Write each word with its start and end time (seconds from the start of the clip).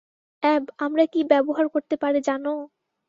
অ্যাব, 0.43 0.63
আমরা 0.79 1.03
কী 1.05 1.21
ব্যবহার 1.31 1.65
করতে 1.67 1.95
পারি 1.97 2.19
জানো? 2.21 2.53